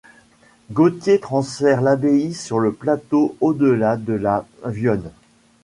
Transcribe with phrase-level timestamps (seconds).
[0.71, 5.11] Gauthier transfère l’abbaye sur le plateau au-delà de la Viosne.